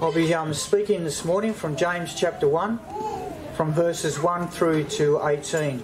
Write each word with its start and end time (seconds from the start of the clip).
I'll 0.00 0.12
be 0.12 0.32
um, 0.34 0.54
speaking 0.54 1.02
this 1.02 1.24
morning 1.24 1.52
from 1.52 1.74
James 1.74 2.14
chapter 2.14 2.46
1, 2.46 2.78
from 3.56 3.72
verses 3.72 4.20
1 4.20 4.48
through 4.48 4.84
to 4.84 5.26
18. 5.26 5.82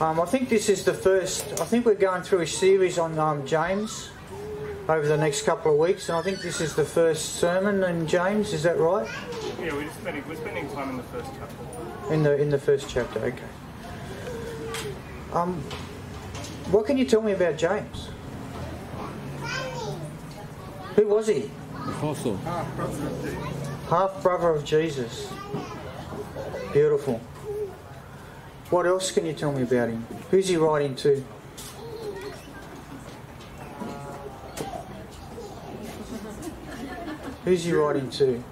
Um, 0.00 0.20
I 0.20 0.24
think 0.24 0.48
this 0.48 0.68
is 0.68 0.84
the 0.84 0.94
first, 0.94 1.60
I 1.60 1.64
think 1.64 1.84
we're 1.84 1.94
going 1.94 2.22
through 2.22 2.40
a 2.40 2.46
series 2.46 2.98
on 2.98 3.18
um, 3.18 3.46
James 3.46 4.08
over 4.88 5.06
the 5.06 5.16
next 5.16 5.42
couple 5.42 5.72
of 5.72 5.78
weeks, 5.78 6.08
and 6.08 6.16
I 6.16 6.22
think 6.22 6.40
this 6.40 6.60
is 6.60 6.74
the 6.74 6.84
first 6.84 7.36
sermon 7.36 7.82
in 7.82 8.06
James, 8.06 8.52
is 8.54 8.62
that 8.62 8.78
right? 8.78 9.08
Yeah, 9.60 9.74
we're, 9.74 9.84
just 9.84 10.00
spending, 10.00 10.26
we're 10.28 10.36
spending 10.36 10.70
time 10.70 10.90
in 10.90 10.96
the 10.96 11.02
first 11.02 11.30
chapter. 11.38 12.14
In 12.14 12.22
the, 12.22 12.40
in 12.40 12.48
the 12.48 12.58
first 12.58 12.88
chapter, 12.88 13.18
okay. 13.18 13.42
Um, 15.32 15.60
what 16.70 16.86
can 16.86 16.96
you 16.96 17.04
tell 17.04 17.20
me 17.20 17.32
about 17.32 17.58
James? 17.58 18.08
Who 20.94 21.08
was 21.08 21.26
he? 21.26 21.50
Apostle. 21.88 22.36
Half 23.88 24.22
brother 24.22 24.50
of 24.50 24.64
Jesus. 24.64 25.32
Beautiful. 26.72 27.20
What 28.70 28.86
else 28.86 29.10
can 29.10 29.24
you 29.26 29.32
tell 29.32 29.52
me 29.52 29.62
about 29.62 29.88
him? 29.88 30.06
Who's 30.30 30.48
he 30.48 30.56
writing 30.56 30.94
to? 30.96 31.24
Who's 37.44 37.64
he 37.64 37.72
writing 37.72 38.10
to? 38.10 38.42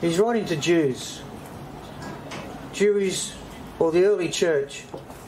He's 0.00 0.18
writing 0.18 0.44
to 0.46 0.56
Jews. 0.56 1.22
Jews, 2.72 3.34
or 3.78 3.92
the 3.92 4.04
early 4.04 4.28
church. 4.28 4.84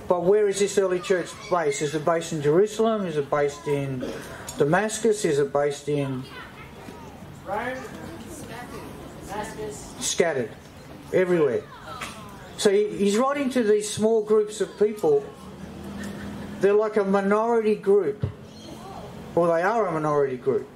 But 0.09 0.24
where 0.24 0.49
is 0.49 0.59
this 0.59 0.77
early 0.79 0.99
church 0.99 1.29
based? 1.49 1.83
Is 1.83 1.95
it 1.95 2.05
based 2.05 2.33
in 2.33 2.43
Jerusalem? 2.43 3.07
Is 3.07 3.16
it 3.16 3.30
based 3.30 3.69
in 3.69 4.01
Damascus? 4.61 5.25
Is 5.25 5.41
based 5.49 5.89
in 5.89 6.23
scattered 10.01 10.51
everywhere. 11.15 11.63
So 12.59 12.71
he's 12.71 13.17
writing 13.17 13.49
to 13.51 13.63
these 13.63 13.89
small 13.89 14.23
groups 14.23 14.61
of 14.61 14.79
people. 14.79 15.25
They're 16.61 16.75
like 16.75 16.99
a 16.99 17.05
minority 17.05 17.75
group, 17.75 18.27
or 19.35 19.47
they 19.47 19.63
are 19.63 19.87
a 19.87 19.93
minority 19.93 20.37
group, 20.37 20.69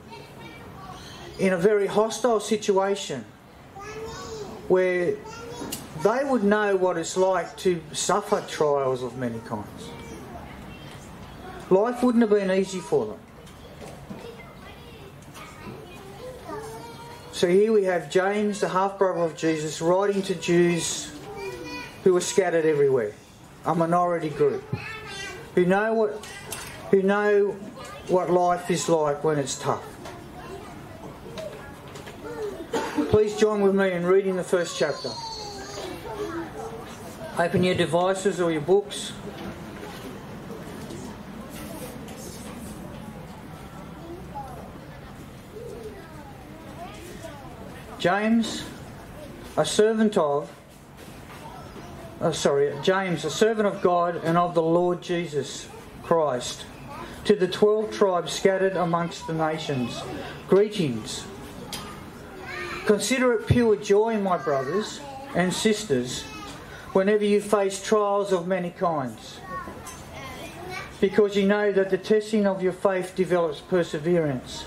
in 1.39 1.53
a 1.53 1.59
very 1.59 1.87
hostile 1.87 2.41
situation 2.41 3.23
where 4.69 5.15
they 6.03 6.25
would 6.25 6.43
know 6.43 6.75
what 6.75 6.97
it's 6.97 7.19
like 7.19 7.55
to 7.59 7.83
suffer 7.93 8.43
trials 8.49 9.03
of 9.03 9.19
many 9.19 9.41
kinds. 9.41 9.91
Life 11.69 12.03
wouldn't 12.03 12.23
have 12.23 12.31
been 12.31 12.51
easy 12.51 12.81
for 12.81 13.05
them. 13.05 13.19
So 17.45 17.51
here 17.51 17.75
we 17.75 17.85
have 17.85 18.11
James, 18.11 18.61
the 18.61 18.71
half 18.71 18.97
brother 18.97 19.21
of 19.21 19.37
Jesus, 19.37 19.83
writing 19.83 20.23
to 20.23 20.35
Jews 20.35 21.15
who 22.03 22.17
are 22.17 22.21
scattered 22.23 22.65
everywhere, 22.65 23.13
a 23.67 23.75
minority 23.75 24.31
group, 24.31 24.65
who 25.55 25.67
know 25.67 25.93
what 25.93 26.27
who 26.91 27.03
know 27.03 27.49
what 28.09 28.31
life 28.31 28.71
is 28.71 28.89
like 28.89 29.23
when 29.23 29.39
it's 29.39 29.59
tough. 29.59 29.85
Please 33.11 33.37
join 33.37 33.61
with 33.61 33.75
me 33.75 33.93
in 33.93 34.07
reading 34.07 34.37
the 34.37 34.43
first 34.43 34.79
chapter. 34.79 35.11
Open 37.39 37.63
your 37.63 37.75
devices 37.75 38.41
or 38.41 38.53
your 38.53 38.63
books. 38.63 39.13
James, 48.05 48.63
a 49.57 49.65
servant 49.65 50.19
of, 50.19 50.55
uh, 52.21 52.31
sorry, 52.33 52.71
James, 52.83 53.25
a 53.25 53.31
servant 53.31 53.67
of 53.67 53.81
God 53.81 54.17
and 54.25 54.37
of 54.37 54.53
the 54.53 54.61
Lord 54.61 55.01
Jesus 55.01 55.67
Christ, 56.03 56.67
to 57.25 57.35
the 57.35 57.49
twelve 57.49 57.91
tribes 57.93 58.31
scattered 58.31 58.77
amongst 58.77 59.27
the 59.27 59.33
nations, 59.33 60.03
greetings. 60.49 61.25
Consider 62.85 63.33
it 63.33 63.47
pure 63.47 63.75
joy, 63.75 64.19
my 64.19 64.37
brothers 64.37 65.01
and 65.35 65.51
sisters, 65.51 66.25
whenever 66.93 67.25
you 67.25 67.41
face 67.41 67.83
trials 67.83 68.35
of 68.35 68.47
many 68.47 68.69
kinds, 68.69 69.41
because 71.01 71.39
you 71.39 71.47
know 71.47 71.73
that 71.73 71.89
the 71.89 71.97
testing 71.97 72.47
of 72.47 72.63
your 72.63 72.75
faith 72.75 73.17
develops 73.17 73.63
perseverance. 73.63 74.67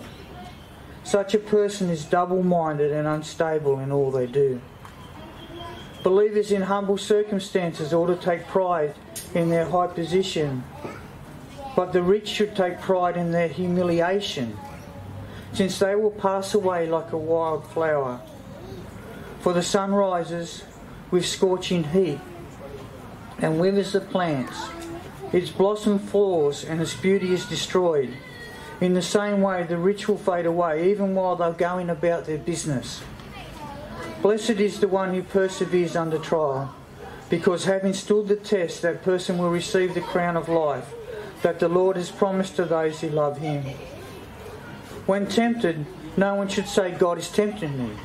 Such 1.11 1.33
a 1.33 1.39
person 1.39 1.89
is 1.89 2.05
double 2.05 2.41
minded 2.41 2.93
and 2.93 3.05
unstable 3.05 3.79
in 3.79 3.91
all 3.91 4.11
they 4.11 4.27
do. 4.27 4.61
Believers 6.03 6.53
in 6.53 6.61
humble 6.61 6.97
circumstances 6.97 7.93
ought 7.93 8.07
to 8.07 8.15
take 8.15 8.47
pride 8.47 8.95
in 9.35 9.49
their 9.49 9.65
high 9.65 9.87
position, 9.87 10.63
but 11.75 11.91
the 11.91 12.01
rich 12.01 12.29
should 12.29 12.55
take 12.55 12.79
pride 12.79 13.17
in 13.17 13.33
their 13.33 13.49
humiliation, 13.49 14.57
since 15.51 15.77
they 15.79 15.95
will 15.95 16.11
pass 16.11 16.53
away 16.53 16.87
like 16.87 17.11
a 17.11 17.17
wild 17.17 17.67
flower. 17.67 18.21
For 19.41 19.51
the 19.51 19.63
sun 19.63 19.91
rises 19.91 20.63
with 21.11 21.25
scorching 21.25 21.83
heat 21.83 22.21
and 23.39 23.59
withers 23.59 23.91
the 23.91 23.99
plants, 23.99 24.69
its 25.33 25.49
blossom 25.49 25.99
falls 25.99 26.63
and 26.63 26.79
its 26.79 26.93
beauty 26.93 27.33
is 27.33 27.45
destroyed. 27.47 28.13
In 28.81 28.95
the 28.95 29.01
same 29.01 29.41
way, 29.41 29.63
the 29.63 29.77
rich 29.77 30.07
will 30.07 30.17
fade 30.17 30.47
away, 30.47 30.89
even 30.89 31.13
while 31.13 31.35
they're 31.35 31.51
going 31.51 31.91
about 31.91 32.25
their 32.25 32.39
business. 32.39 33.01
Blessed 34.23 34.49
is 34.59 34.79
the 34.79 34.87
one 34.87 35.13
who 35.13 35.21
perseveres 35.21 35.95
under 35.95 36.17
trial, 36.17 36.75
because 37.29 37.65
having 37.65 37.93
stood 37.93 38.27
the 38.27 38.35
test, 38.35 38.81
that 38.81 39.03
person 39.03 39.37
will 39.37 39.51
receive 39.51 39.93
the 39.93 40.01
crown 40.01 40.35
of 40.35 40.49
life 40.49 40.93
that 41.43 41.59
the 41.59 41.69
Lord 41.69 41.95
has 41.95 42.11
promised 42.11 42.55
to 42.55 42.65
those 42.65 43.01
who 43.01 43.09
love 43.09 43.37
him. 43.37 43.63
When 45.05 45.27
tempted, 45.27 45.85
no 46.17 46.35
one 46.35 46.47
should 46.47 46.67
say, 46.67 46.91
God 46.91 47.17
is 47.17 47.29
tempting 47.29 47.77
me. 47.77 47.95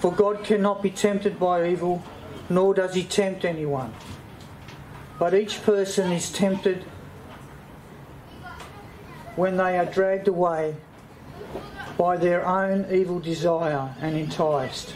For 0.00 0.12
God 0.12 0.44
cannot 0.44 0.82
be 0.82 0.90
tempted 0.90 1.38
by 1.38 1.68
evil, 1.68 2.02
nor 2.48 2.74
does 2.74 2.94
he 2.94 3.04
tempt 3.04 3.44
anyone. 3.44 3.92
But 5.18 5.34
each 5.34 5.62
person 5.62 6.12
is 6.12 6.32
tempted 6.32 6.84
when 9.38 9.56
they 9.56 9.78
are 9.78 9.86
dragged 9.86 10.26
away 10.26 10.74
by 11.96 12.16
their 12.16 12.44
own 12.44 12.84
evil 12.90 13.20
desire 13.20 13.94
and 14.00 14.16
enticed. 14.16 14.94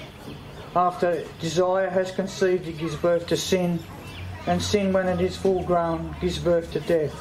After 0.75 1.23
desire 1.41 1.89
has 1.89 2.11
conceived, 2.11 2.67
it 2.67 2.77
gives 2.77 2.97
birth 2.97 3.29
to 3.29 3.37
sin, 3.37 3.79
and 4.49 4.61
sin, 4.61 4.93
when 4.93 5.07
it 5.07 5.21
is 5.21 5.37
full 5.37 5.63
grown, 5.63 6.17
gives 6.21 6.41
birth 6.41 6.73
to 6.73 6.81
death. 6.81 7.15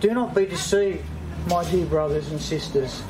Do 0.00 0.14
not 0.14 0.34
be 0.34 0.46
deceived, 0.46 1.04
my 1.48 1.70
dear 1.70 1.84
brothers 1.84 2.30
and 2.30 2.40
sisters. 2.40 3.02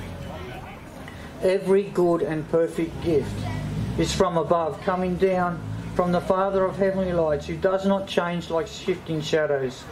Every 1.43 1.85
good 1.85 2.23
and 2.23 2.49
perfect 2.51 3.05
gift 3.05 3.33
is 3.99 4.13
from 4.13 4.37
above, 4.37 4.81
coming 4.81 5.15
down 5.15 5.63
from 5.95 6.11
the 6.11 6.21
Father 6.21 6.65
of 6.65 6.77
heavenly 6.77 7.13
lights, 7.13 7.47
who 7.47 7.57
does 7.57 7.87
not 7.87 8.09
change 8.09 8.51
like 8.51 8.67
shifting 8.67 9.21
shadows. 9.21 9.85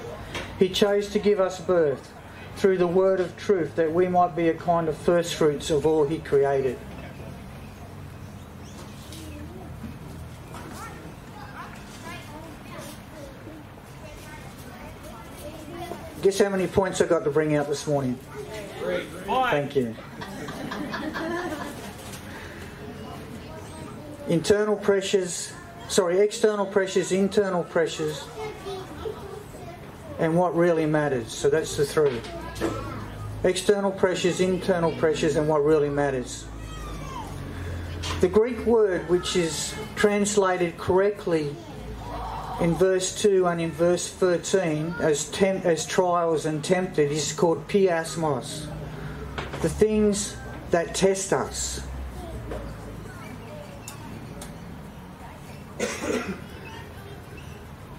He 0.59 0.69
chose 0.69 1.11
to 1.11 1.21
give 1.21 1.39
us 1.39 1.61
birth 1.61 2.13
through 2.61 2.77
the 2.77 2.87
word 2.87 3.21
of 3.21 3.35
truth, 3.39 3.75
that 3.77 3.91
we 3.91 4.07
might 4.07 4.37
be 4.37 4.51
a 4.51 4.55
kind 4.55 4.87
of 4.87 4.95
first 4.99 5.35
fruits 5.35 5.71
of 5.71 5.87
all 5.87 6.07
He 6.07 6.19
created. 6.19 6.79
Guess 16.21 16.39
how 16.39 16.51
many 16.51 16.67
points 16.67 17.01
I 17.01 17.07
got 17.07 17.25
to 17.25 17.31
bring 17.31 17.57
out 17.57 17.67
this 17.67 17.87
morning? 17.87 18.19
Thank 19.25 19.75
you. 19.75 19.97
Internal 24.29 24.77
pressures, 24.77 25.51
sorry, 25.89 26.21
external 26.21 26.67
pressures, 26.67 27.11
internal 27.11 27.65
pressures, 27.65 28.23
and 30.19 30.37
what 30.37 30.55
really 30.55 30.85
matters. 30.85 31.33
So 31.33 31.49
that's 31.49 31.79
the 31.79 31.87
three. 31.87 32.21
External 33.43 33.91
pressures, 33.91 34.41
internal 34.41 34.93
pressures, 34.93 35.37
and 35.37 35.49
what 35.49 35.65
really 35.65 35.89
matters. 35.89 36.45
The 38.21 38.29
Greek 38.29 38.59
word 38.67 39.09
which 39.09 39.35
is 39.35 39.75
translated 39.97 40.77
correctly 40.77 41.57
in 42.61 42.75
verse 42.75 43.19
2 43.23 43.47
and 43.47 43.59
in 43.61 43.71
verse 43.71 44.11
13 44.11 44.95
as, 45.01 45.31
temp- 45.31 45.65
as 45.65 45.87
trials 45.87 46.45
and 46.45 46.63
tempted 46.63 47.11
is 47.11 47.33
called 47.33 47.67
peirasmos. 47.67 48.67
The 49.63 49.71
things 49.71 50.37
that 50.71 50.95
test 50.95 51.33
us. 51.33 51.81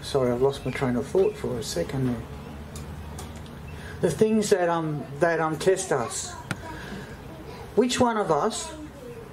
Sorry, 0.04 0.32
I've 0.32 0.44
lost 0.44 0.64
my 0.64 0.72
train 0.72 0.96
of 0.96 1.08
thought 1.08 1.36
for 1.36 1.58
a 1.58 1.64
second 1.64 2.08
there. 2.10 2.22
The 4.02 4.10
things 4.10 4.50
that 4.50 4.68
um 4.68 5.04
that 5.20 5.40
um 5.40 5.58
test 5.58 5.92
us. 5.92 6.34
Which 7.76 8.00
one 8.00 8.18
of 8.18 8.32
us, 8.32 8.74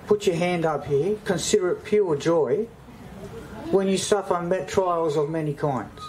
put 0.06 0.26
your 0.26 0.36
hand 0.36 0.64
up 0.64 0.86
here, 0.86 1.16
consider 1.24 1.72
it 1.72 1.84
pure 1.84 2.16
joy 2.16 2.68
when 3.70 3.88
you 3.88 3.96
suffer 3.96 4.40
met 4.40 4.68
trials 4.68 5.16
of 5.16 5.28
many 5.28 5.54
kinds? 5.54 6.00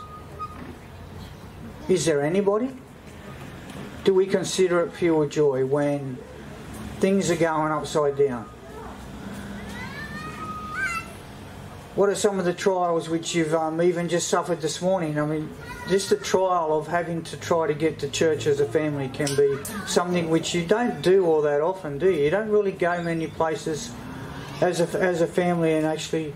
Is 1.88 2.06
there 2.06 2.22
anybody? 2.22 2.70
Do 4.04 4.14
we 4.14 4.26
consider 4.26 4.82
it 4.82 4.94
pure 4.94 5.26
joy 5.26 5.66
when 5.66 6.18
things 7.00 7.32
are 7.32 7.36
going 7.36 7.72
upside 7.72 8.18
down? 8.18 8.48
What 12.00 12.08
are 12.08 12.16
some 12.16 12.40
of 12.40 12.46
the 12.46 12.54
trials 12.54 13.10
which 13.10 13.36
you've 13.36 13.54
um, 13.54 13.82
even 13.82 14.08
just 14.08 14.30
suffered 14.30 14.62
this 14.62 14.82
morning? 14.82 15.20
I 15.20 15.26
mean, 15.26 15.50
just 15.90 16.10
the 16.10 16.16
trial 16.16 16.72
of 16.80 16.88
having 16.88 17.24
to 17.24 17.36
try 17.36 17.68
to 17.68 17.74
get 17.74 18.00
to 18.00 18.08
church 18.08 18.48
as 18.48 18.62
a 18.62 18.66
family 18.66 19.10
can 19.10 19.28
be 19.36 19.58
something 19.86 20.30
which 20.30 20.56
you 20.56 20.66
don't 20.66 21.02
do 21.02 21.26
all 21.26 21.42
that 21.42 21.60
often, 21.60 21.98
do 21.98 22.10
you? 22.10 22.24
You 22.24 22.30
don't 22.30 22.48
really 22.48 22.72
go 22.72 23.04
many 23.04 23.28
places 23.28 23.92
as 24.62 24.80
a, 24.80 24.98
as 24.98 25.20
a 25.20 25.28
family 25.28 25.74
and 25.74 25.86
actually 25.86 26.34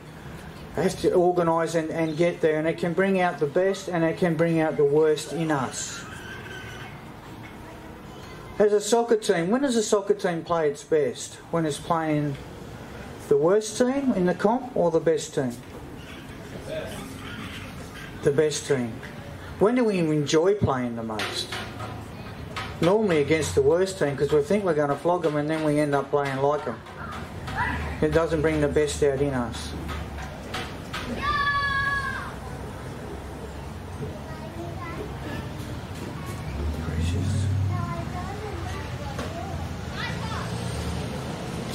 have 0.76 1.00
to 1.00 1.14
organise 1.14 1.76
and, 1.76 1.90
and 1.92 2.18
get 2.18 2.42
there. 2.42 2.60
And 2.60 2.68
it 2.68 2.78
can 2.78 2.92
bring 2.92 3.22
out 3.22 3.40
the 3.40 3.48
best 3.48 3.88
and 3.88 4.04
it 4.04 4.18
can 4.18 4.36
bring 4.36 4.60
out 4.60 4.76
the 4.76 4.84
worst 4.84 5.32
in 5.32 5.50
us. 5.50 6.04
As 8.60 8.74
a 8.74 8.82
soccer 8.82 9.16
team, 9.16 9.50
when 9.50 9.62
does 9.62 9.78
a 9.78 9.84
soccer 9.84 10.14
team 10.14 10.44
play 10.44 10.70
its 10.70 10.84
best? 10.84 11.36
When 11.52 11.66
it's 11.66 11.80
playing 11.80 12.36
the 13.28 13.38
worst 13.38 13.78
team 13.78 14.14
in 14.14 14.26
the 14.26 14.34
comp 14.34 14.76
or 14.76 14.92
the 14.92 15.00
best 15.00 15.34
team? 15.34 15.52
The 18.24 18.32
best 18.32 18.68
team. 18.68 18.94
When 19.60 19.76
do 19.76 19.84
we 19.84 20.00
enjoy 20.00 20.56
playing 20.56 20.96
the 20.96 21.04
most? 21.04 21.50
Normally 22.82 23.22
against 23.22 23.56
the 23.56 23.62
worst 23.62 24.00
team 24.00 24.12
because 24.12 24.32
we 24.32 24.42
think 24.42 24.64
we're 24.64 24.74
going 24.74 24.90
to 24.90 24.96
flog 24.96 25.24
them 25.24 25.38
and 25.38 25.50
then 25.50 25.64
we 25.64 25.80
end 25.80 25.96
up 25.96 26.10
playing 26.10 26.38
like 26.38 26.66
them. 26.66 26.80
It 28.02 28.12
doesn't 28.12 28.42
bring 28.42 28.60
the 28.60 28.68
best 28.68 29.02
out 29.04 29.22
in 29.22 29.34
us. 29.34 29.72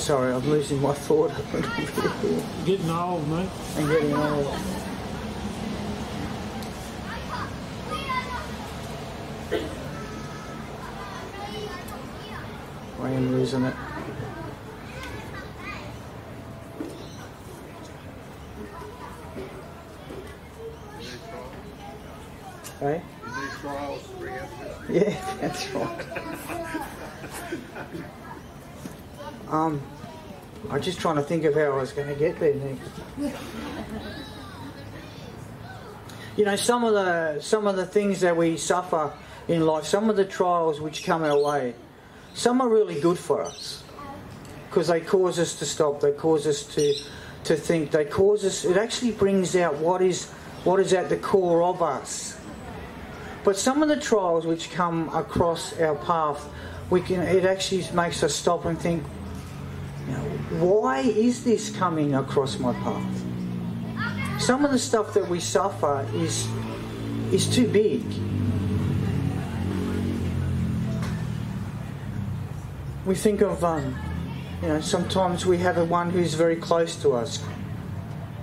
Sorry, 0.08 0.32
I'm 0.32 0.48
losing 0.48 0.80
my 0.80 0.94
thought. 0.94 1.30
Getting 2.64 2.88
old, 2.88 3.28
mate. 3.28 3.50
I'm 3.76 3.88
getting 3.88 4.14
old. 4.14 4.46
I 13.02 13.10
am 13.10 13.32
losing 13.32 13.64
it. 13.64 13.74
Hey? 22.80 23.02
Yeah, 24.88 25.36
that's 25.42 25.68
right. 25.74 26.06
Um, 29.50 29.80
I'm 30.70 30.82
just 30.82 31.00
trying 31.00 31.16
to 31.16 31.22
think 31.22 31.44
of 31.44 31.54
how 31.54 31.60
I 31.60 31.76
was 31.76 31.92
going 31.92 32.08
to 32.08 32.14
get 32.14 32.38
there 32.38 32.54
next. 32.54 32.90
You 36.36 36.44
know, 36.44 36.56
some 36.56 36.84
of 36.84 36.94
the 36.94 37.40
some 37.40 37.66
of 37.66 37.76
the 37.76 37.86
things 37.86 38.20
that 38.20 38.36
we 38.36 38.56
suffer 38.56 39.12
in 39.48 39.66
life, 39.66 39.84
some 39.84 40.08
of 40.10 40.16
the 40.16 40.24
trials 40.24 40.80
which 40.80 41.04
come 41.04 41.24
our 41.24 41.38
way, 41.38 41.74
some 42.34 42.60
are 42.60 42.68
really 42.68 43.00
good 43.00 43.18
for 43.18 43.42
us 43.42 43.82
because 44.68 44.88
they 44.88 45.00
cause 45.00 45.38
us 45.38 45.58
to 45.58 45.66
stop. 45.66 46.00
They 46.00 46.12
cause 46.12 46.46
us 46.46 46.62
to 46.74 46.94
to 47.44 47.56
think. 47.56 47.90
They 47.90 48.04
cause 48.04 48.44
us. 48.44 48.64
It 48.64 48.76
actually 48.76 49.12
brings 49.12 49.56
out 49.56 49.76
what 49.78 50.02
is 50.02 50.30
what 50.64 50.80
is 50.80 50.92
at 50.92 51.08
the 51.08 51.16
core 51.16 51.62
of 51.62 51.82
us. 51.82 52.38
But 53.42 53.56
some 53.56 53.82
of 53.82 53.88
the 53.88 53.98
trials 53.98 54.46
which 54.46 54.70
come 54.70 55.08
across 55.14 55.78
our 55.80 55.94
path, 55.96 56.46
we 56.90 57.00
can. 57.00 57.22
It 57.22 57.44
actually 57.44 57.90
makes 57.92 58.22
us 58.22 58.34
stop 58.34 58.64
and 58.66 58.78
think. 58.78 59.02
Why 60.50 61.00
is 61.00 61.44
this 61.44 61.68
coming 61.68 62.14
across 62.14 62.58
my 62.58 62.72
path? 62.72 63.24
Some 64.40 64.64
of 64.64 64.70
the 64.70 64.78
stuff 64.78 65.12
that 65.14 65.28
we 65.28 65.40
suffer 65.40 66.06
is 66.14 66.48
is 67.32 67.46
too 67.46 67.68
big. 67.68 68.02
We 73.04 73.14
think 73.14 73.42
of, 73.42 73.62
um, 73.62 73.94
you 74.62 74.68
know, 74.68 74.80
sometimes 74.80 75.44
we 75.44 75.58
have 75.58 75.76
a 75.76 75.84
one 75.84 76.10
who's 76.10 76.34
very 76.34 76.56
close 76.56 76.96
to 77.02 77.12
us 77.12 77.44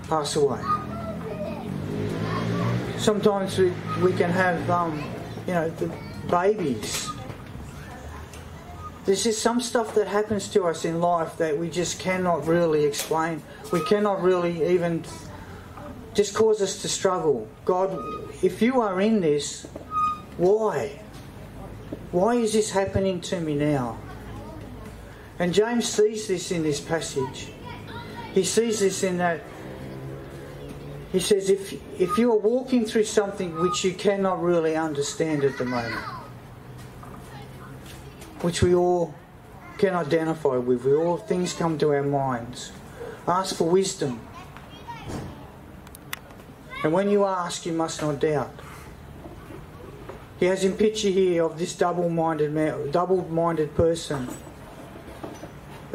pass 0.08 0.36
away. 0.36 0.62
Sometimes 2.98 3.58
we, 3.58 3.74
we 4.02 4.14
can 4.14 4.30
have, 4.30 4.70
um, 4.70 5.04
you 5.48 5.54
know, 5.54 5.70
the 5.72 5.92
babies. 6.30 7.15
There's 9.06 9.24
just 9.24 9.42
some 9.42 9.62
stuff 9.62 9.94
that 9.96 10.08
happens 10.08 10.50
to 10.50 10.64
us 10.64 10.84
in 10.84 11.00
life 11.00 11.38
that 11.38 11.56
we 11.58 11.70
just 11.70 12.00
cannot 12.00 12.48
really 12.48 12.86
explain. 12.86 13.44
We 13.72 13.84
cannot 13.86 14.24
really 14.24 14.74
even 14.74 15.04
just 16.16 16.34
cause 16.34 16.60
us 16.62 16.82
to 16.82 16.90
struggle. 16.90 17.48
God, 17.66 18.00
if 18.42 18.64
you 18.64 18.82
are 18.82 19.00
in 19.00 19.22
this, 19.22 19.68
why? 20.38 21.00
Why 22.12 22.36
is 22.36 22.54
this 22.54 22.72
happening 22.72 23.22
to 23.22 23.40
me 23.40 23.56
now? 23.56 24.00
And 25.38 25.54
James 25.54 25.88
sees 25.88 26.28
this 26.28 26.52
in 26.52 26.64
this 26.64 26.80
passage. 26.80 27.50
He 28.34 28.44
sees 28.44 28.80
this 28.80 29.04
in 29.04 29.18
that. 29.20 29.42
He 31.12 31.20
says, 31.20 31.50
if, 31.50 31.74
if 32.00 32.18
you 32.18 32.32
are 32.32 32.38
walking 32.38 32.86
through 32.86 33.04
something 33.04 33.54
which 33.62 33.84
you 33.84 33.94
cannot 33.94 34.42
really 34.42 34.76
understand 34.76 35.44
at 35.44 35.58
the 35.58 35.66
moment, 35.66 36.02
which 38.46 38.62
we 38.62 38.76
all 38.76 39.12
can 39.80 39.96
identify 39.96 40.56
with, 40.58 40.86
we 40.86 40.94
all 40.94 41.18
things 41.18 41.52
come 41.52 41.80
to 41.80 41.90
our 41.90 42.04
minds. 42.04 42.72
Ask 43.28 43.56
for 43.56 43.68
wisdom. 43.68 44.22
And 46.84 46.94
when 46.94 47.10
you 47.10 47.26
ask, 47.26 47.66
you 47.66 47.74
must 47.74 48.04
not 48.04 48.20
doubt. 48.20 48.54
He 50.40 50.46
has 50.46 50.64
in 50.64 50.74
picture 50.74 51.10
here 51.10 51.44
of 51.44 51.58
this 51.58 51.74
double-minded 51.74 52.52
man, 52.52 52.92
double-minded 52.92 53.74
person. 53.74 54.30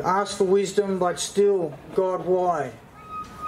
Ask 0.02 0.37
for 0.37 0.45
wisdom, 0.45 0.99
but 0.99 1.21
still, 1.21 1.78
God, 1.95 2.26
why? 2.26 2.73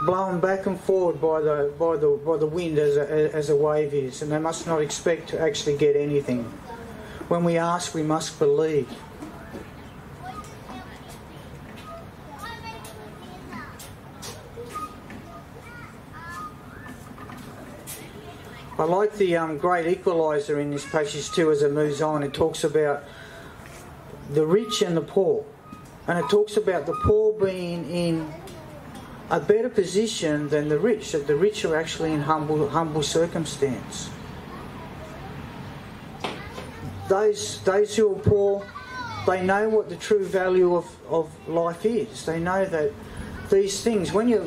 Blown 0.06 0.38
back 0.38 0.66
and 0.66 0.78
forward 0.78 1.20
by 1.20 1.40
the 1.40 1.72
by 1.76 1.96
the 1.96 2.20
by 2.24 2.36
the 2.36 2.46
wind 2.46 2.78
as 2.78 2.96
a, 2.96 3.34
as 3.34 3.50
a 3.50 3.56
wave 3.56 3.94
is, 3.94 4.22
and 4.22 4.30
they 4.30 4.38
must 4.38 4.66
not 4.66 4.80
expect 4.80 5.28
to 5.30 5.40
actually 5.40 5.76
get 5.76 5.96
anything. 5.96 6.46
When 7.28 7.44
we 7.44 7.56
ask, 7.56 7.94
we 7.94 8.02
must 8.02 8.38
believe. 8.38 8.88
I 18.78 18.84
like 18.84 19.14
the 19.14 19.36
um, 19.36 19.58
great 19.58 19.86
equalizer 19.86 20.58
in 20.58 20.70
this 20.70 20.84
passage 20.84 21.30
too 21.30 21.50
as 21.52 21.62
it 21.62 21.72
moves 21.72 22.02
on. 22.02 22.22
It 22.22 22.34
talks 22.34 22.64
about 22.64 23.04
the 24.32 24.44
rich 24.44 24.82
and 24.82 24.96
the 24.96 25.02
poor. 25.02 25.44
And 26.08 26.18
it 26.18 26.28
talks 26.28 26.56
about 26.56 26.86
the 26.86 26.94
poor 27.04 27.32
being 27.32 27.88
in 27.88 28.32
a 29.30 29.38
better 29.38 29.68
position 29.68 30.48
than 30.48 30.68
the 30.68 30.78
rich, 30.78 31.12
that 31.12 31.26
the 31.26 31.36
rich 31.36 31.64
are 31.64 31.76
actually 31.76 32.12
in 32.12 32.22
humble, 32.22 32.68
humble 32.68 33.02
circumstance. 33.02 34.10
Those, 37.12 37.60
those 37.60 37.94
who 37.94 38.12
are 38.12 38.18
poor, 38.18 38.66
they 39.26 39.42
know 39.44 39.68
what 39.68 39.90
the 39.90 39.96
true 39.96 40.24
value 40.24 40.74
of, 40.74 40.86
of 41.10 41.30
life 41.46 41.84
is. 41.84 42.24
They 42.24 42.40
know 42.40 42.64
that 42.64 42.90
these 43.50 43.82
things, 43.82 44.12
when 44.12 44.28
you, 44.28 44.40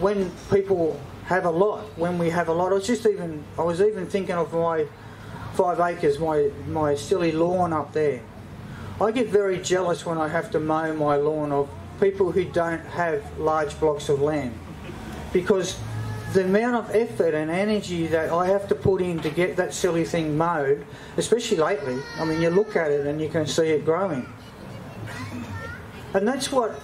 when 0.00 0.32
people 0.50 1.00
have 1.28 1.44
a 1.44 1.50
lot. 1.50 1.84
When 1.96 2.18
we 2.18 2.30
have 2.30 2.48
a 2.48 2.52
lot, 2.52 2.72
I 2.72 2.76
was 2.76 2.86
just 2.86 3.06
even 3.06 3.44
I 3.58 3.62
was 3.62 3.82
even 3.82 4.06
thinking 4.06 4.34
of 4.34 4.52
my 4.54 4.86
five 5.52 5.78
acres, 5.78 6.18
my 6.18 6.50
my 6.66 6.94
silly 6.94 7.32
lawn 7.32 7.72
up 7.72 7.92
there. 7.92 8.22
I 9.00 9.12
get 9.12 9.28
very 9.28 9.58
jealous 9.58 10.06
when 10.06 10.16
I 10.16 10.28
have 10.28 10.50
to 10.52 10.58
mow 10.58 10.94
my 10.94 11.16
lawn 11.16 11.52
of 11.52 11.68
people 12.00 12.32
who 12.32 12.44
don't 12.44 12.84
have 12.86 13.38
large 13.38 13.78
blocks 13.78 14.08
of 14.08 14.22
land 14.22 14.58
because 15.32 15.78
the 16.32 16.44
amount 16.44 16.76
of 16.76 16.94
effort 16.94 17.34
and 17.34 17.50
energy 17.50 18.06
that 18.08 18.30
I 18.30 18.46
have 18.46 18.68
to 18.68 18.74
put 18.74 19.00
in 19.00 19.20
to 19.20 19.30
get 19.30 19.56
that 19.56 19.72
silly 19.72 20.04
thing 20.04 20.36
mowed, 20.36 20.84
especially 21.16 21.56
lately, 21.56 21.98
I 22.18 22.24
mean, 22.24 22.42
you 22.42 22.50
look 22.50 22.76
at 22.76 22.90
it 22.90 23.06
and 23.06 23.20
you 23.20 23.28
can 23.28 23.46
see 23.46 23.68
it 23.68 23.84
growing. 23.84 24.26
And 26.14 26.26
that's 26.26 26.52
what 26.52 26.80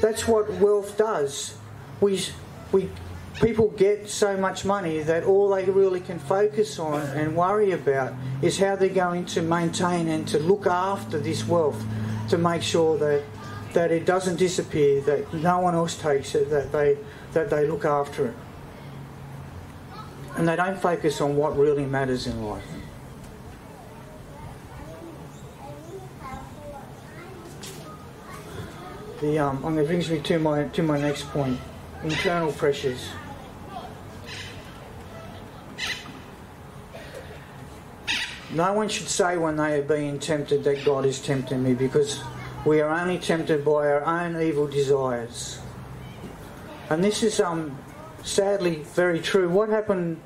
that's 0.00 0.26
what 0.26 0.50
wealth 0.54 0.98
does. 0.98 1.56
We 2.00 2.20
we 2.72 2.90
people 3.40 3.68
get 3.70 4.10
so 4.10 4.36
much 4.36 4.64
money 4.64 5.02
that 5.02 5.24
all 5.24 5.48
they 5.48 5.64
really 5.64 6.00
can 6.00 6.18
focus 6.18 6.78
on 6.78 7.00
and 7.16 7.34
worry 7.34 7.72
about 7.72 8.12
is 8.42 8.58
how 8.58 8.76
they're 8.76 8.88
going 8.88 9.24
to 9.24 9.42
maintain 9.42 10.08
and 10.08 10.28
to 10.28 10.38
look 10.38 10.66
after 10.66 11.18
this 11.18 11.46
wealth 11.46 11.82
to 12.28 12.36
make 12.36 12.62
sure 12.62 12.98
that 12.98 13.22
that 13.72 13.90
it 13.90 14.04
doesn't 14.04 14.36
disappear, 14.36 15.00
that 15.00 15.32
no 15.32 15.60
one 15.60 15.74
else 15.74 15.96
takes 15.96 16.34
it, 16.34 16.50
that 16.50 16.72
they 16.72 16.98
that 17.32 17.48
they 17.48 17.66
look 17.66 17.84
after 17.84 18.26
it. 18.26 18.34
And 20.36 20.48
they 20.48 20.56
don't 20.56 20.80
focus 20.80 21.20
on 21.20 21.36
what 21.36 21.56
really 21.56 21.84
matters 21.84 22.26
in 22.26 22.42
life. 22.44 22.64
The 29.20 29.38
um, 29.38 29.64
and 29.64 29.78
it 29.78 29.86
brings 29.86 30.10
me 30.10 30.18
to 30.20 30.38
my 30.40 30.64
to 30.64 30.82
my 30.82 31.00
next 31.00 31.28
point: 31.28 31.60
internal 32.02 32.50
pressures. 32.50 33.08
No 38.52 38.72
one 38.74 38.88
should 38.88 39.08
say 39.08 39.36
when 39.38 39.56
they 39.56 39.78
are 39.78 39.82
being 39.82 40.18
tempted 40.18 40.64
that 40.64 40.84
God 40.84 41.06
is 41.06 41.20
tempting 41.20 41.62
me 41.62 41.72
because 41.72 42.20
we 42.66 42.80
are 42.80 42.90
only 42.90 43.18
tempted 43.18 43.64
by 43.64 43.86
our 43.86 44.04
own 44.04 44.40
evil 44.42 44.66
desires. 44.66 45.58
And 46.90 47.02
this 47.02 47.22
is 47.22 47.40
um, 47.40 47.78
sadly 48.22 48.82
very 48.94 49.20
true. 49.20 49.48
What 49.48 49.68
happened 49.68 50.20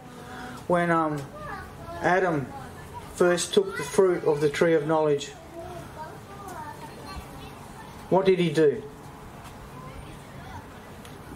when 0.66 0.90
um, 0.90 1.20
Adam 2.00 2.46
first 3.14 3.54
took 3.54 3.76
the 3.76 3.82
fruit 3.82 4.24
of 4.24 4.40
the 4.40 4.48
tree 4.48 4.74
of 4.74 4.86
knowledge? 4.86 5.28
What 8.10 8.26
did 8.26 8.38
he 8.38 8.50
do? 8.50 8.82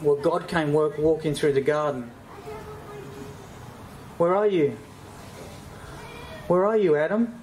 Well, 0.02 0.16
God 0.16 0.48
came 0.48 0.72
work, 0.72 0.98
walking 0.98 1.34
through 1.34 1.52
the 1.52 1.60
garden. 1.60 2.10
Where 4.18 4.34
are 4.34 4.46
you? 4.46 4.76
Where 6.46 6.66
are 6.66 6.76
you, 6.76 6.96
Adam? 6.96 7.42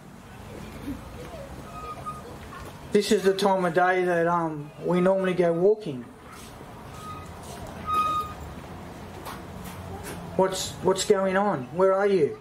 This 2.92 3.12
is 3.12 3.24
the 3.24 3.34
time 3.34 3.66
of 3.66 3.74
day 3.74 4.04
that 4.06 4.28
um, 4.28 4.72
we 4.84 5.02
normally 5.02 5.34
go 5.34 5.54
walking. 5.54 6.06
What's 10.38 10.72
what's 10.84 11.04
going 11.04 11.36
on? 11.36 11.64
Where 11.76 11.94
are 11.94 12.06
you? 12.06 12.38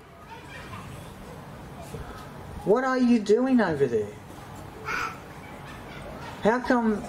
What 2.66 2.84
are 2.84 2.98
you 2.98 3.18
doing 3.18 3.58
over 3.60 3.86
there? 3.86 4.12
How 6.42 6.60
come 6.60 7.02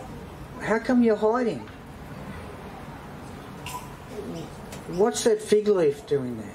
how 0.61 0.79
come 0.79 1.03
you're 1.03 1.17
hiding? 1.17 1.59
What's 4.87 5.25
that 5.25 5.41
fig 5.41 5.67
leaf 5.67 6.07
doing 6.07 6.37
there? 6.37 6.53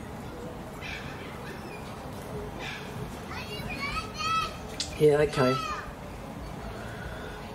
Yeah, 4.98 5.16
okay. 5.18 5.54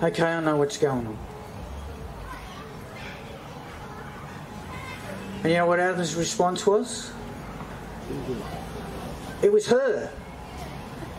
Okay, 0.03 0.23
I 0.23 0.39
know 0.41 0.57
what's 0.57 0.77
going 0.77 1.07
on. 1.07 1.17
And 5.43 5.51
you 5.51 5.57
know 5.59 5.65
what 5.65 5.79
Adam's 5.79 6.15
response 6.15 6.65
was? 6.65 7.11
It 9.41 9.51
was 9.51 9.67
her. 9.67 10.11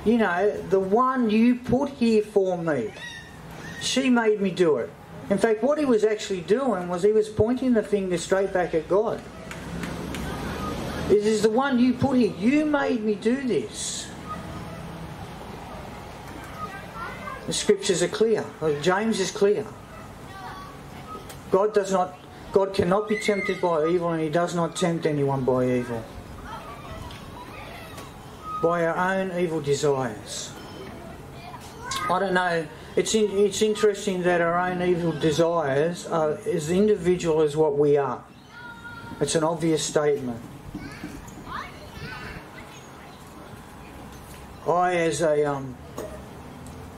You 0.04 0.18
know, 0.18 0.50
the 0.70 0.80
one 0.80 1.30
you 1.30 1.56
put 1.56 1.90
here 1.90 2.22
for 2.22 2.58
me. 2.58 2.92
She 3.80 4.10
made 4.10 4.40
me 4.40 4.50
do 4.50 4.78
it. 4.78 4.90
In 5.30 5.38
fact, 5.38 5.62
what 5.62 5.78
he 5.78 5.84
was 5.84 6.04
actually 6.04 6.40
doing 6.40 6.88
was 6.88 7.02
he 7.02 7.12
was 7.12 7.28
pointing 7.28 7.74
the 7.74 7.82
finger 7.82 8.16
straight 8.18 8.52
back 8.52 8.74
at 8.74 8.88
God. 8.88 9.20
It 11.10 11.24
is 11.24 11.42
the 11.42 11.50
one 11.50 11.78
you 11.78 11.94
put 11.94 12.16
here. 12.16 12.32
You 12.38 12.64
made 12.64 13.04
me 13.04 13.14
do 13.14 13.46
this. 13.46 14.08
The 17.46 17.52
scriptures 17.52 18.02
are 18.02 18.08
clear. 18.08 18.44
James 18.82 19.20
is 19.20 19.30
clear. 19.30 19.64
God 21.50 21.72
does 21.72 21.92
not 21.92 22.18
God 22.52 22.74
cannot 22.74 23.08
be 23.08 23.18
tempted 23.18 23.60
by 23.60 23.86
evil 23.86 24.10
and 24.10 24.22
he 24.22 24.30
does 24.30 24.54
not 24.54 24.74
tempt 24.74 25.06
anyone 25.06 25.44
by 25.44 25.66
evil. 25.66 26.02
By 28.62 28.86
our 28.86 29.14
own 29.14 29.38
evil 29.38 29.60
desires. 29.60 30.50
I 32.10 32.18
don't 32.18 32.34
know. 32.34 32.66
It's 32.96 33.14
in, 33.14 33.30
it's 33.30 33.62
interesting 33.62 34.22
that 34.22 34.40
our 34.40 34.58
own 34.58 34.82
evil 34.82 35.12
desires 35.12 36.06
are 36.06 36.38
as 36.46 36.70
individual 36.70 37.42
as 37.42 37.56
what 37.56 37.76
we 37.76 37.96
are. 37.96 38.24
It's 39.20 39.34
an 39.34 39.44
obvious 39.44 39.84
statement. 39.84 40.40
I, 44.66 44.94
as 44.96 45.22
a 45.22 45.44
um, 45.44 45.76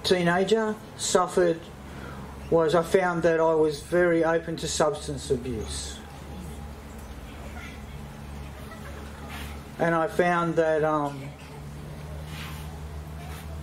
teenager 0.02 0.74
suffered 0.96 1.60
was 2.50 2.74
I 2.74 2.82
found 2.82 3.22
that 3.22 3.38
I 3.38 3.54
was 3.54 3.80
very 3.80 4.24
open 4.24 4.56
to 4.56 4.68
substance 4.68 5.30
abuse. 5.30 5.96
And 9.78 9.94
I 9.94 10.08
found 10.08 10.56
that 10.56 10.84
um, 10.84 11.22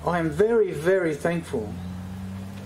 I 0.06 0.20
am 0.20 0.30
very, 0.30 0.72
very 0.72 1.14
thankful. 1.14 1.72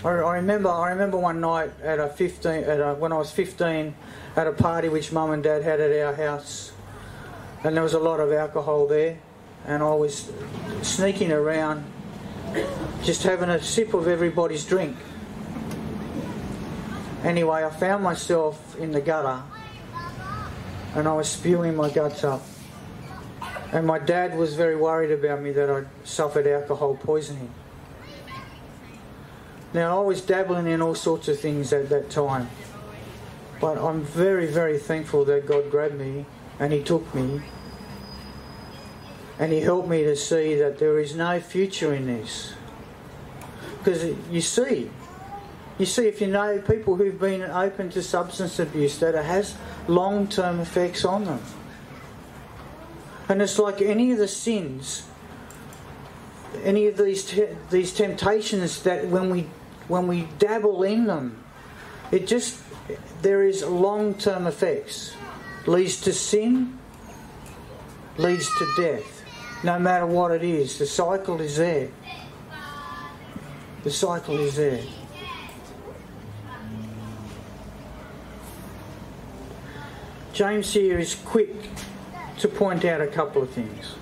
I, 0.06 0.10
I, 0.10 0.36
remember, 0.36 0.70
I 0.70 0.92
remember 0.92 1.18
one 1.18 1.42
night 1.42 1.72
at 1.82 2.00
a 2.00 2.08
15, 2.08 2.52
at 2.52 2.80
a, 2.80 2.94
when 2.94 3.12
I 3.12 3.18
was 3.18 3.32
15, 3.32 3.94
at 4.36 4.48
a 4.48 4.52
party 4.52 4.90
which 4.90 5.12
mum 5.12 5.32
and 5.32 5.44
dad 5.44 5.64
had 5.64 5.82
at 5.82 5.92
our 6.06 6.14
house, 6.14 6.72
and 7.64 7.76
there 7.76 7.84
was 7.84 7.94
a 7.94 8.00
lot 8.00 8.20
of 8.20 8.32
alcohol 8.32 8.88
there, 8.88 9.18
and 9.66 9.84
I 9.84 9.94
was 9.94 10.32
sneaking 10.82 11.32
around 11.32 11.84
just 13.04 13.24
having 13.24 13.50
a 13.50 13.62
sip 13.62 13.94
of 13.94 14.08
everybody's 14.08 14.66
drink. 14.66 14.96
Anyway, 17.24 17.64
I 17.64 17.70
found 17.70 18.04
myself 18.04 18.76
in 18.78 18.92
the 18.92 19.02
gutter 19.02 19.44
and 20.96 21.08
I 21.08 21.14
was 21.14 21.30
spewing 21.30 21.76
my 21.76 21.90
guts 21.90 22.24
up. 22.24 22.42
And 23.72 23.88
my 23.88 24.00
dad 24.00 24.38
was 24.38 24.56
very 24.56 24.76
worried 24.76 25.12
about 25.12 25.42
me 25.42 25.52
that 25.52 25.70
I'd 25.70 25.88
suffered 26.04 26.48
alcohol 26.48 26.96
poisoning. 26.96 27.50
Now, 29.74 30.02
I 30.02 30.06
was 30.06 30.22
dabbling 30.22 30.68
in 30.68 30.82
all 30.82 30.96
sorts 30.96 31.30
of 31.30 31.40
things 31.40 31.72
at 31.72 31.90
that 31.90 32.10
time. 32.10 32.50
But 33.62 33.78
I'm 33.78 34.02
very, 34.02 34.48
very 34.48 34.80
thankful 34.80 35.24
that 35.26 35.46
God 35.46 35.70
grabbed 35.70 35.94
me 35.94 36.26
and 36.60 36.74
He 36.74 36.84
took 36.84 37.14
me 37.14 37.42
and 39.40 39.54
He 39.54 39.62
helped 39.62 39.88
me 39.88 40.04
to 40.04 40.16
see 40.16 40.56
that 40.56 40.80
there 40.80 41.00
is 41.00 41.16
no 41.16 41.40
future 41.40 41.94
in 41.94 42.08
this. 42.08 42.54
Because 43.78 44.16
you 44.30 44.42
see, 44.42 44.90
you 45.78 45.86
see, 45.86 46.08
if 46.08 46.22
you 46.22 46.28
know 46.28 46.60
people 46.60 46.96
who've 46.96 47.20
been 47.20 47.42
open 47.42 47.90
to 47.92 48.04
substance 48.04 48.60
abuse, 48.60 49.00
that 49.00 49.16
it 49.16 49.26
has 49.26 49.56
long 49.88 50.28
term 50.28 50.60
effects 50.60 51.06
on 51.06 51.26
them. 51.26 51.42
And 53.30 53.42
it's 53.42 53.58
like 53.58 53.82
any 53.82 54.12
of 54.12 54.18
the 54.18 54.28
sins, 54.28 55.08
any 56.64 56.88
of 56.88 56.98
these 56.98 57.26
te- 57.26 57.56
these 57.70 57.94
temptations 57.94 58.84
that 58.84 59.08
when 59.08 59.30
we 59.30 59.48
when 59.88 60.08
we 60.08 60.28
dabble 60.38 60.84
in 60.84 61.06
them, 61.06 61.44
it 62.12 62.28
just 62.28 62.62
there 63.22 63.44
is 63.44 63.64
long 63.64 64.16
term 64.16 64.48
effects. 64.48 65.16
Leads 65.66 66.02
to 66.02 66.12
sin, 66.14 66.78
leads 68.18 68.50
to 68.58 68.68
death 68.76 69.22
no 69.64 69.78
matter 69.80 70.06
what 70.06 70.32
it 70.32 70.44
is. 70.44 70.78
The 70.78 70.86
cycle 70.86 71.40
is 71.42 71.58
there. 71.58 71.90
The 73.84 73.92
cycle 73.92 74.40
is 74.40 74.56
there. 74.56 74.82
James 80.34 80.74
here 80.74 80.98
is 80.98 81.16
quick 81.16 81.54
to 82.40 82.48
point 82.48 82.86
out 82.86 83.02
a 83.02 83.08
couple 83.08 83.42
of 83.42 83.50
things. 83.50 83.96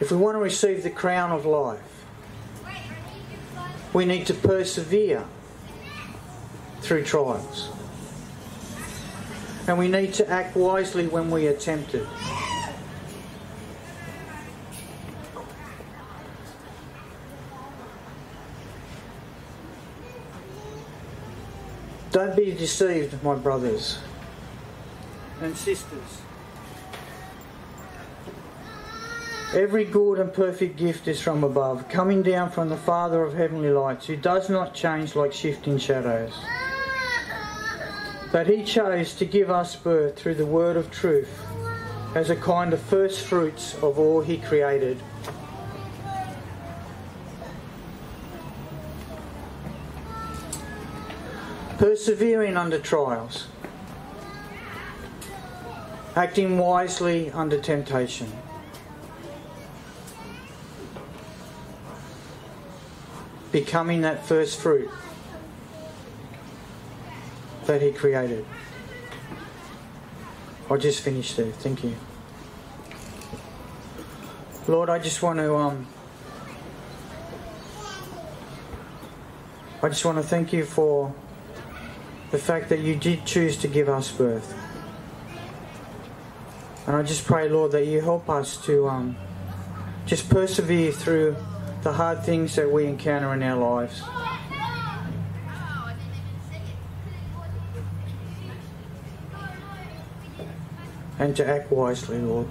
If 0.00 0.12
we 0.12 0.16
want 0.18 0.36
to 0.36 0.40
receive 0.40 0.82
the 0.82 0.90
crown 0.90 1.32
of 1.32 1.46
life, 1.46 2.04
we 3.92 4.04
need 4.04 4.26
to 4.26 4.34
persevere 4.34 5.24
through 6.80 7.04
trials 7.04 7.70
and 9.66 9.78
we 9.78 9.88
need 9.88 10.14
to 10.14 10.28
act 10.30 10.56
wisely 10.56 11.06
when 11.06 11.30
we 11.30 11.46
are 11.46 11.54
tempted. 11.54 12.06
Don't 22.18 22.34
be 22.34 22.50
deceived, 22.50 23.22
my 23.22 23.36
brothers 23.36 24.00
and 25.40 25.56
sisters. 25.56 26.22
Every 29.54 29.84
good 29.84 30.18
and 30.18 30.32
perfect 30.32 30.76
gift 30.76 31.06
is 31.06 31.22
from 31.22 31.44
above, 31.44 31.88
coming 31.88 32.24
down 32.24 32.50
from 32.50 32.70
the 32.70 32.76
Father 32.76 33.22
of 33.22 33.34
heavenly 33.34 33.70
lights, 33.70 34.06
who 34.06 34.16
does 34.16 34.50
not 34.50 34.74
change 34.74 35.14
like 35.14 35.32
shifting 35.32 35.78
shadows. 35.78 36.32
But 38.32 38.48
he 38.48 38.64
chose 38.64 39.14
to 39.14 39.24
give 39.24 39.48
us 39.48 39.76
birth 39.76 40.16
through 40.16 40.34
the 40.34 40.44
word 40.44 40.76
of 40.76 40.90
truth 40.90 41.30
as 42.16 42.30
a 42.30 42.36
kind 42.36 42.72
of 42.72 42.80
first 42.80 43.26
fruits 43.26 43.76
of 43.76 43.96
all 43.96 44.22
he 44.22 44.38
created. 44.38 45.00
Persevering 51.88 52.58
under 52.58 52.78
trials, 52.78 53.46
acting 56.14 56.58
wisely 56.58 57.30
under 57.30 57.58
temptation. 57.58 58.30
Becoming 63.52 64.02
that 64.02 64.26
first 64.26 64.60
fruit 64.60 64.90
that 67.64 67.80
He 67.80 67.90
created. 67.90 68.44
I'll 70.68 70.76
just 70.76 71.00
finish 71.00 71.32
there. 71.36 71.52
Thank 71.52 71.84
you. 71.84 71.96
Lord, 74.66 74.90
I 74.90 74.98
just 74.98 75.22
want 75.22 75.38
to 75.38 75.56
um, 75.56 75.86
I 79.82 79.88
just 79.88 80.04
want 80.04 80.18
to 80.18 80.22
thank 80.22 80.52
you 80.52 80.66
for 80.66 81.14
the 82.30 82.38
fact 82.38 82.68
that 82.68 82.80
you 82.80 82.94
did 82.94 83.24
choose 83.24 83.56
to 83.58 83.68
give 83.68 83.88
us 83.88 84.12
birth. 84.12 84.54
And 86.86 86.96
I 86.96 87.02
just 87.02 87.26
pray, 87.26 87.48
Lord, 87.48 87.72
that 87.72 87.86
you 87.86 88.00
help 88.00 88.28
us 88.30 88.56
to 88.64 88.88
um, 88.88 89.16
just 90.06 90.30
persevere 90.30 90.92
through 90.92 91.36
the 91.82 91.92
hard 91.92 92.24
things 92.24 92.56
that 92.56 92.70
we 92.70 92.86
encounter 92.86 93.32
in 93.34 93.42
our 93.42 93.56
lives. 93.56 94.02
And 101.18 101.36
to 101.36 101.46
act 101.46 101.70
wisely, 101.70 102.18
Lord. 102.18 102.46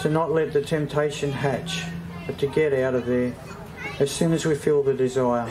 To 0.00 0.08
not 0.08 0.32
let 0.32 0.52
the 0.52 0.62
temptation 0.62 1.30
hatch, 1.30 1.82
but 2.26 2.38
to 2.38 2.46
get 2.46 2.72
out 2.72 2.94
of 2.94 3.06
there 3.06 3.34
as 4.00 4.10
soon 4.10 4.32
as 4.32 4.44
we 4.44 4.54
feel 4.54 4.82
the 4.82 4.94
desire. 4.94 5.48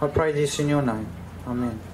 I 0.00 0.06
pray 0.06 0.30
this 0.30 0.60
in 0.60 0.68
your 0.68 0.82
name. 0.82 1.08
Amen. 1.46 1.87